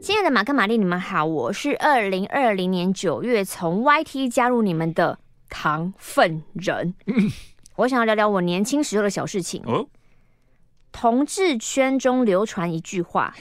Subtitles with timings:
[0.00, 6.94] 亲爱的马克玛丽，你们好，我是二零二零年九月从 YT 加入你们的糖分人。
[7.76, 9.62] 我想要聊聊我年轻时候的小事情。
[9.66, 9.86] 哦，
[10.92, 13.34] 同志圈中流传一句话：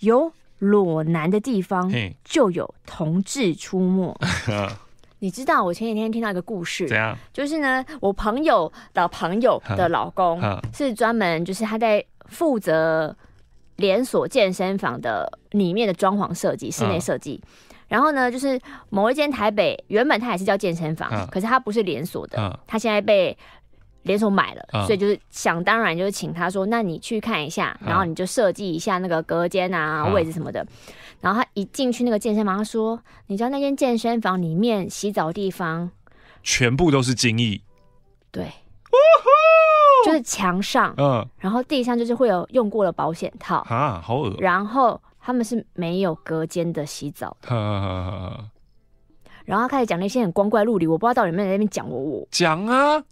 [0.00, 1.90] 有裸男的地方，
[2.24, 4.18] 就有同志出没。
[5.20, 7.16] 你知道，我前几天听到一个故事，怎样？
[7.32, 10.40] 就是呢，我朋友的朋友的老公
[10.72, 13.16] 是专门，就是他在负责
[13.76, 17.42] 连锁健身房的里面的装潢设计、室内设计。
[17.88, 23.36] 然后呢，就是某一间台北，原本它也是叫健身房，可是它不是连锁的，它现在被
[24.08, 30.66] 连锁买了，所以就是想当然就是请他说，那你去看一下，然后你就设计一下那个隔间啊、位置什么的。
[31.20, 35.88] 然后他一进去那个健身房，他说：“你知道那间健身房里面洗澡的地方
[36.42, 37.60] 全部都是精液，
[38.32, 38.50] 对，
[40.04, 47.36] 就是墙上，嗯，然后地上就是会有用过的保险套啊，好恶，然后。”他们是没有隔间的洗澡。
[47.42, 47.50] 的，
[49.44, 53.04] 然后他开始讲那些很光怪陆离，我不知道到底有没有在那边讲我我讲啊，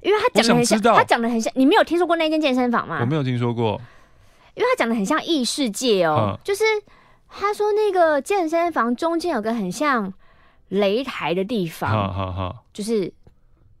[0.00, 2.98] 因为他讲的很像，他讲的很像，你没有听说过那间健身房吗？
[3.00, 3.80] 我没有听说过，
[4.54, 6.64] 因为他讲的很像异世界哦，就是
[7.28, 10.12] 他说那个健身房中间有个很像
[10.70, 13.12] 擂台的地方，就是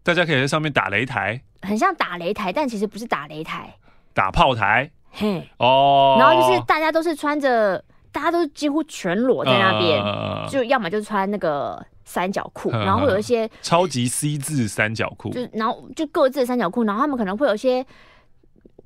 [0.02, 3.74] 大家可以在上面打擂台，很像打擂台，但其实不是打擂台，
[4.12, 4.90] 打炮台。
[5.10, 5.48] 嘿。
[5.58, 7.82] 哦，然后就是大家都是穿着，
[8.18, 17.86] 大家都几乎全裸在那边，呃、就要么就穿那个三角裤，呃、然后会有一些超级 C 字三角裤，就然后就各自的三角裤，然后他们可能会有一些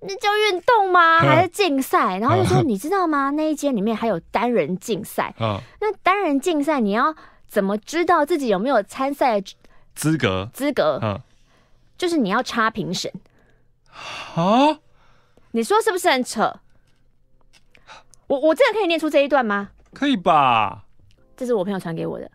[0.03, 1.21] 那叫运动吗？
[1.21, 2.19] 还是竞赛？
[2.19, 3.31] 然后就说你知道吗？
[3.31, 7.15] 那一间里面还有单人竞赛，呃、那单人竞赛你要
[7.49, 9.43] 怎么知道自己有没有参赛
[9.95, 10.51] 资格？
[10.53, 11.19] 资格，呃、
[11.97, 13.11] 就是你要插评审
[14.35, 14.79] 啊。
[15.53, 16.55] 你说是不是很扯？
[18.33, 19.69] 我我真的可以念出这一段吗？
[19.93, 20.85] 可以吧？
[21.37, 22.31] 这是我朋友传给我的，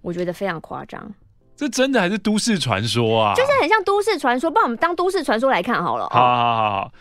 [0.00, 1.12] 我觉得非常夸张。
[1.54, 3.34] 这真的还是都市传说啊？
[3.34, 6.08] 就是很像都市传说，不然我们当都市传说来看好了。
[6.08, 6.92] 好好好好，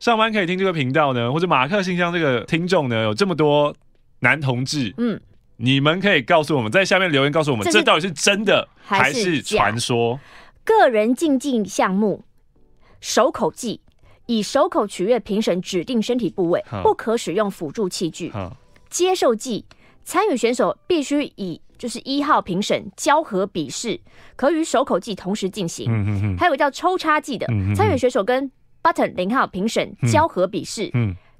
[0.00, 3.76] 上班可以听这个频道呢，或者马克信箱这个听众呢，有这么多
[4.20, 5.20] 男同志，嗯，
[5.58, 10.18] 你们可以告诉我们，在下面留言告诉我们，这，这到底是真的还是传说？
[10.64, 12.24] 个人竞技项目，
[13.04, 13.78] 手口技，
[14.24, 18.32] 以手口取悦评审指定身体部位，不可使用辅助器具。
[18.88, 19.62] 接受技，
[20.04, 24.00] 参与选手必须以就是一号评审交合比试，
[24.36, 26.36] 可与手口技同时进行。
[26.38, 28.50] 还有个叫抽插技的，参与选手跟
[28.82, 30.90] button 零号评审交合比试。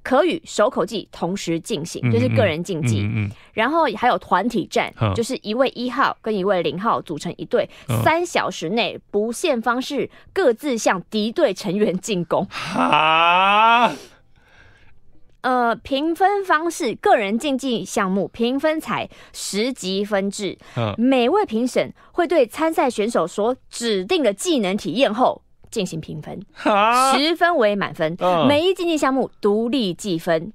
[0.04, 3.00] 可与手口技同时进行，就是个人竞技。
[3.00, 12.46] 嗯嗯嗯、然后还有团体战，嗯、就是一位一号跟一位零号组成一队，嗯、三小时内不限方式各自向敌对成员进攻。
[12.76, 13.90] 啊，
[15.40, 25.40] 呃，评分方式，个人竞技项目评分采十级分制，嗯、每位评审会对参赛选手所指定的技能体验后。
[25.74, 26.40] 进行评分，
[27.18, 30.52] 十分为满分，每一竞技项目独立计分，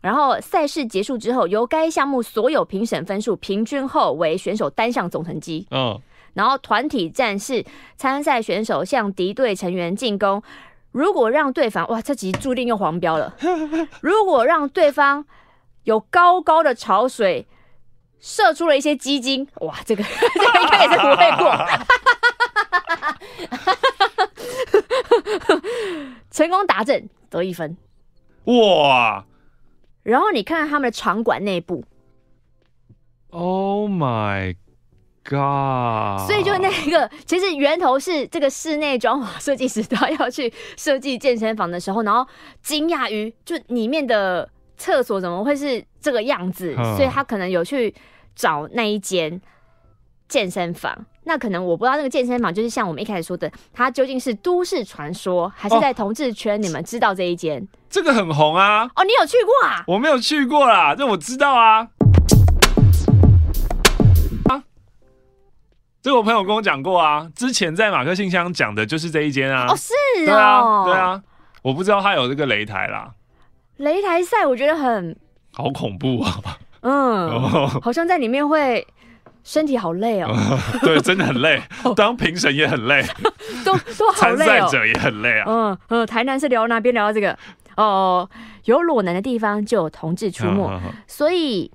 [0.00, 5.68] 然后赛事结束之后，由该项目所有评审分数平均后为选手单项总成绩。
[5.70, 5.96] 嗯，
[6.34, 7.64] 然后团体战是
[7.96, 10.42] 参赛选手向敌队成员进攻，
[10.90, 13.36] 如果让对方哇，这集注定又黄标了。
[14.02, 15.24] 如果让对方
[15.84, 17.46] 有高高的潮水
[18.18, 20.02] 射出了一些基金，哇，这个
[20.34, 21.54] 这个应该也是不会过。
[26.30, 27.76] 成功达阵得一分，
[28.44, 29.24] 哇！
[30.02, 31.84] 然后你看看他们的场馆内部
[33.30, 34.56] ，Oh my
[35.24, 36.26] God！
[36.26, 42.26] 所以就那个，其实源头是这个室内装潢设计师他要去设计健身房的时候，然后
[42.62, 47.94] 惊讶于就里面的厕所怎么会是这个样子，嗯、所以他可能有去
[48.34, 49.40] 找那一间
[50.30, 50.96] 健身房。
[51.24, 56.60] 那可能我不知道那个健身房就是像我们一开始说的，它究竟是都市传说，还是在同志圈？
[56.60, 57.68] 你们知道这一间？
[57.90, 58.84] 这个很红啊！
[58.94, 59.84] 哦，你有去过啊？
[59.86, 61.88] 我没有去过啦，这我知道啊。
[64.48, 64.62] 啊，
[66.00, 69.66] 这个我朋友跟我讲过啊，之前在马克信箱讲的就是这一间啊。
[69.68, 69.92] 哦，是
[70.22, 71.22] 哦，对啊，对啊，
[71.62, 73.12] 我不知道他有这个擂台啦。
[73.78, 75.14] 擂台赛我觉得很
[75.52, 76.40] 好恐怖啊。
[76.80, 77.28] 嗯，
[77.82, 78.84] 好像在里面会。
[79.42, 80.28] 身体好累哦，
[80.82, 81.62] 对，真的很累。
[81.96, 83.02] 当评审也很累，
[83.64, 84.36] 都都好累哦。
[84.36, 85.44] 参赛者也很累啊。
[85.46, 87.36] 嗯嗯，台南是聊到那边聊到这个
[87.76, 88.28] 哦，
[88.64, 91.70] 有裸男的地方就有同志出没，所以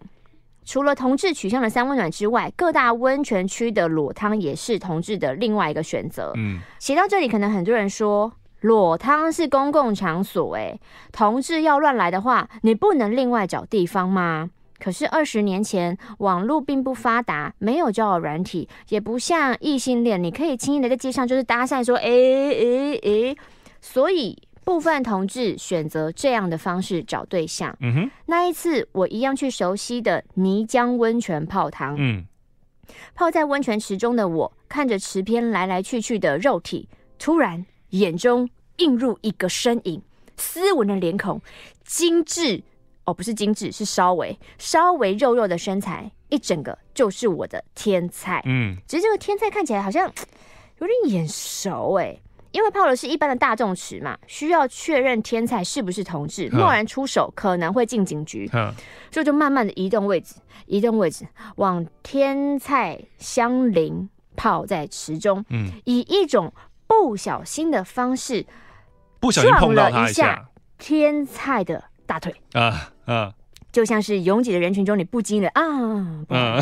[0.64, 6.32] 除了同志取向的三温暖之外，各大温泉区的裸汤也是同志的另外一个选择。
[6.36, 8.32] 嗯，写到这里，可能很多人说，
[8.62, 10.80] 裸汤是公共场所，哎，
[11.12, 14.50] 同志要乱来的话，你不能另外找地方吗？
[14.80, 23.36] 可是二十年前，网络并不发达，没有交友软体，也不像异性恋，你可以轻易的在街上就是搭讪说，哎哎哎，
[23.82, 24.38] 所以。
[24.66, 27.78] 部分同志选择这样的方式找对象。
[27.82, 31.96] 嗯哼，那一次我一样去熟悉的泥浆温泉泡汤。
[32.00, 32.26] 嗯，
[33.14, 36.90] 泡在温泉池中的我，看着池边来来去去的肉体，
[37.20, 40.02] 突然眼中映入一个身影，
[40.36, 41.40] 斯文的脸孔，
[41.84, 42.64] 精致
[43.06, 48.42] 哦，不是精致，是稍微稍微肉肉的身材，一整个就是我的天菜。
[48.46, 50.12] 嗯，只是这个天菜看起来好像
[50.80, 52.20] 有点眼熟哎。
[52.52, 58.50] 因为泡的是一般的大众池嘛，需要确认天菜是不是同志，贸然出手可能会进警局，
[59.12, 60.36] 所以就慢慢的移动位置，
[60.66, 66.54] 移动位置往天菜相邻，泡在池中，嗯，以一种
[66.88, 68.46] 不小心的方式，
[69.20, 70.48] 不小心碰了一下
[70.78, 73.34] 天菜的大腿，啊啊。
[73.72, 75.62] 就像是拥挤的人群中，你不经意的啊，
[76.30, 76.62] 嗯，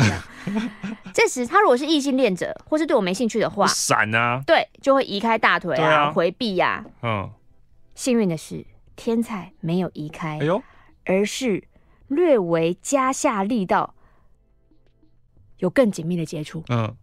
[1.14, 7.30] 这时他如果是异性恋者，或是对我没兴趣的话，闪啊，对，就会移开大腿啊，回避呀，嗯。
[7.94, 10.60] 幸运的是，天才没有移开，哎呦，
[11.04, 11.62] 而是
[12.08, 13.94] 略微加下力道，
[15.58, 16.64] 有更紧密的接触。
[16.68, 16.96] 嗯，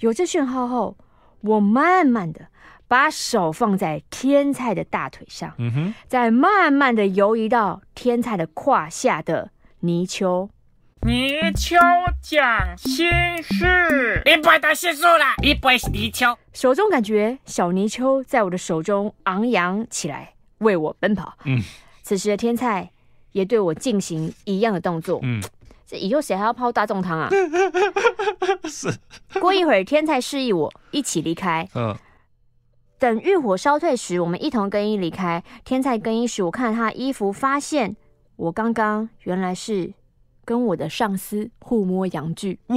[0.00, 0.98] 有这讯号后，
[1.40, 2.48] 我慢慢的。
[2.88, 9.50] 把手放在天菜的大腿上，嗯哼，再慢慢的游移到天菜的胯下的
[9.80, 10.48] 泥鳅。
[11.02, 11.78] 泥鳅
[12.20, 13.08] 讲心
[13.42, 16.36] 事，你不会讲心事啦，你不会是泥鳅。
[16.52, 21.36] 手中感觉小泥鳅在我的手中昂扬起来，为我奔跑。
[21.44, 21.60] 嗯，
[22.02, 22.90] 此时的天菜
[23.32, 25.20] 也对我进行一样的动作。
[25.22, 25.40] 嗯，
[25.86, 27.28] 这以后谁还要泡大众汤啊？
[28.64, 28.92] 是。
[29.38, 31.68] 过一会儿，天菜示意我一起离开。
[31.74, 31.96] 嗯。
[32.98, 35.42] 等浴火烧退时，我们一同更衣离开。
[35.64, 37.94] 天菜更衣时，我看了他的衣服，发现
[38.36, 39.92] 我刚刚原来是
[40.44, 42.58] 跟我的上司互摸阳具。
[42.68, 42.76] 哇！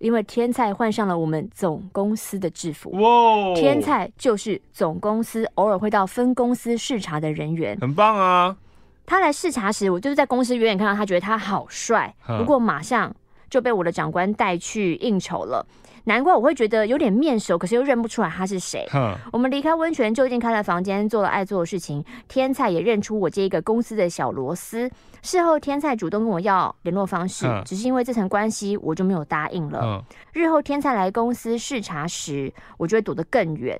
[0.00, 2.90] 因为天菜换上了我们总公司的制服。
[2.92, 3.54] 哇！
[3.54, 8.56] 天菜就是总公司偶尔会到分公司视察的人员，很棒啊！
[9.04, 13.14] 他来视察时，我就是在公司远远看到他，觉得他好帅，不过马上
[13.48, 15.66] 就被我的长官带去应酬了。
[16.04, 18.86] 难怪我会觉得有点面熟，可是又认不出来他是谁。
[19.32, 22.04] 我们离开温泉，就近开了房间，做了爱做的事情。
[22.28, 24.88] 天菜也认出我这一个公司的小螺丝。
[25.22, 30.04] 事后，天菜主动跟我要联络方式只是因为这层关系，我就没有答应了。
[30.32, 33.76] 日后天菜来公司视察时，我就会躲得更远。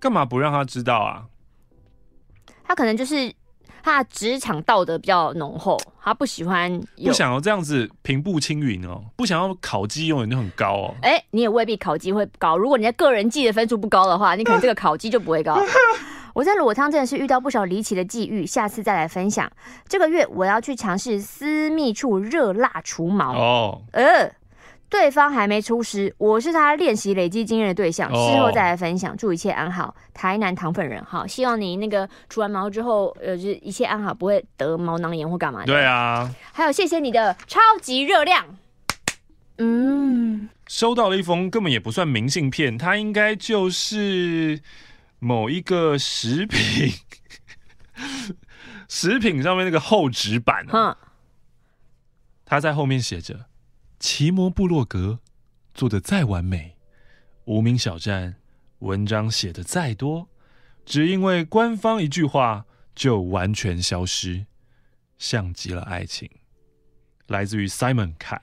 [0.00, 1.26] 干嘛不让他知道啊？
[2.64, 3.32] 他可能就是。
[3.84, 10.94] 他职场道德比较浓厚，他不喜欢，不想要这样子平步青云哦，不想要考绩永远都很高哦。
[11.02, 12.56] 哎、欸，你也未必考绩会高。
[12.56, 15.60] 如果你在个人技的分数不高的话，你可能这个考绩就不会高。
[16.32, 19.48] 我在裸汤真的是遇到不少离奇的际遇，下次再来分享。
[19.86, 24.32] 这个月我要去尝试私密处热辣除毛哦，呃。
[24.88, 29.16] 对方还没出师，我是他练习累积经验的对象，事后再来分享。
[29.16, 35.66] 祝一切安好，台南糖粉人好，希望你那个除完毛之后，呃，就是一切安好，不会得毛囊炎或干嘛的。
[35.66, 38.46] 对啊，还有谢谢你的超级热量。
[39.58, 44.60] 嗯，收到了一封根本也不算明信片，它应该就是
[45.18, 46.92] 某一个食品，
[48.88, 50.96] 食品上面那个厚纸板啊。
[52.44, 53.46] 他在后面写着。
[54.04, 55.20] 奇摩部落格
[55.72, 56.76] 做的再完美，
[57.46, 58.34] 无名小站
[58.80, 60.28] 文章写的再多，
[60.84, 64.44] 只因为官方一句话就完全消失，
[65.16, 66.30] 像极了爱情。
[67.28, 68.38] 来自于 Simon 凯。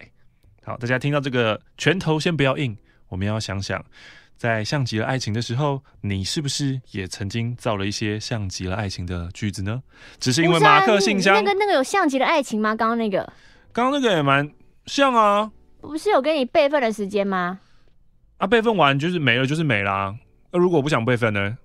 [0.63, 2.75] 好，大家听到这个拳头先不要硬，
[3.09, 3.85] 我们要想想，
[4.35, 9.83] 在像极了爱情的时候，你是不是也曾经造了一些像极了爱情的句子呢？
[10.19, 12.75] 只是因为马克信箱，那个那个有像极了爱情吗？
[12.75, 13.31] 刚刚那个，
[13.71, 14.51] 刚刚那个也蛮。
[14.91, 17.61] 像啊，不是有给你备份的时间吗？
[18.39, 20.13] 啊，备份完就是没了，就是没啦。
[20.51, 21.57] 那如果我不想备份呢？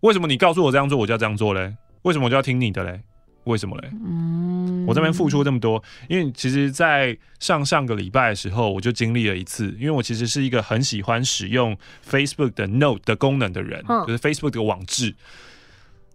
[0.00, 1.76] 为什么你告诉我这样做，我就要这样做嘞？
[2.02, 3.00] 为什么我就要听你的嘞？
[3.44, 3.88] 为什么嘞？
[4.04, 9.68] 嗯，我这边付出这么多，因为其实，在上上个礼拜的时候，我就经历了一次。
[9.78, 15.14] 因为我其实是一个很喜欢使用 Facebook 的 Note 的功能的人，嗯、就是 Facebook 的网志。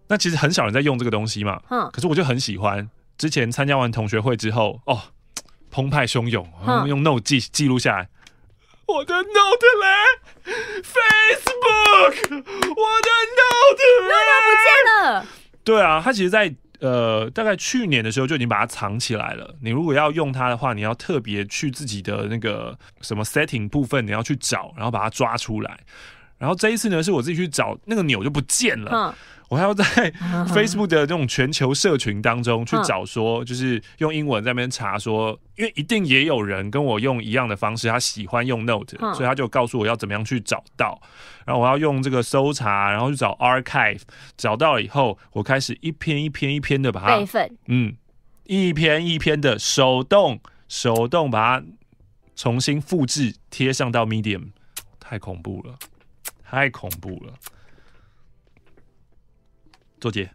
[0.08, 2.90] 那其实很少人在用这个东西嘛，嗯，可是我就很喜欢。
[3.16, 5.00] 之前参加完同学会之后，哦。
[5.70, 6.46] 澎湃汹涌，
[6.86, 8.08] 用 Note 记记录下来。
[8.86, 9.86] 我的 Note 嘞
[10.82, 14.68] ，Facebook，我的 Note，Note 不见
[15.04, 15.26] 了。
[15.62, 19.54] 对啊，它其实，在呃，大概去年的时候就已经把它藏起来了。
[19.60, 25.78] 你如果要用它的话，你要特别去自己的那个什么 setting 部分，你要去找，然后把它抓出来。
[26.38, 28.90] 然后这一次呢，是我自己去找那个钮就不见了。
[28.92, 29.14] 嗯
[29.50, 29.84] 我还要在
[30.46, 41.02] Facebook 的这种全球社群当中去找，说就是用英文在那边查，说因为一定也有人跟我用一样的方式，他喜欢用 Note，所以他就告诉我要怎么样去找到。
[41.44, 44.02] 然后我要用这个搜查，然后去找 Archive，
[44.36, 47.96] 找到了以后，我开始一篇一篇一篇的把它备份，嗯，
[48.44, 50.38] 一篇一篇的手动
[50.68, 51.66] 手动把它
[52.36, 54.50] 重新复制贴上到 Medium，
[55.00, 55.76] 太恐怖了，
[56.44, 57.32] 太恐怖了。
[60.00, 60.32] 做结，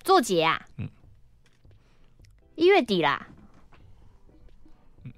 [0.00, 0.66] 做结啊！
[0.76, 0.88] 嗯，
[2.54, 3.26] 一月底啦。
[5.04, 5.12] 嗯，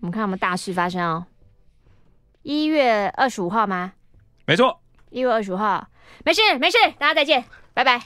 [0.00, 1.26] 我们看有没有大事发生哦。
[2.42, 3.94] 一月二十五号吗？
[4.46, 5.88] 没错，一月二十五号。
[6.24, 8.04] 没事没事，大家再见，拜拜。